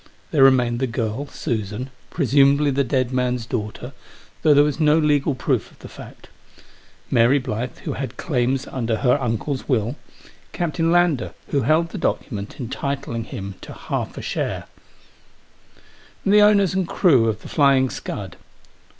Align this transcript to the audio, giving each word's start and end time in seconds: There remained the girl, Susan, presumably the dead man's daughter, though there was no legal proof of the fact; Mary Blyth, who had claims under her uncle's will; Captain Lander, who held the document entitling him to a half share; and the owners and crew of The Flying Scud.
There 0.31 0.43
remained 0.43 0.79
the 0.79 0.87
girl, 0.87 1.27
Susan, 1.27 1.91
presumably 2.09 2.71
the 2.71 2.83
dead 2.83 3.11
man's 3.11 3.45
daughter, 3.45 3.93
though 4.41 4.55
there 4.55 4.63
was 4.63 4.79
no 4.79 4.97
legal 4.97 5.35
proof 5.35 5.69
of 5.71 5.77
the 5.77 5.87
fact; 5.87 6.27
Mary 7.11 7.37
Blyth, 7.39 7.77
who 7.81 7.93
had 7.93 8.17
claims 8.17 8.65
under 8.67 8.95
her 8.95 9.21
uncle's 9.21 9.69
will; 9.69 9.95
Captain 10.53 10.91
Lander, 10.91 11.35
who 11.49 11.61
held 11.61 11.89
the 11.89 11.99
document 11.99 12.59
entitling 12.59 13.25
him 13.25 13.53
to 13.61 13.73
a 13.73 13.77
half 13.77 14.19
share; 14.23 14.65
and 16.25 16.33
the 16.33 16.41
owners 16.41 16.73
and 16.73 16.87
crew 16.87 17.27
of 17.29 17.43
The 17.43 17.47
Flying 17.47 17.91
Scud. 17.91 18.37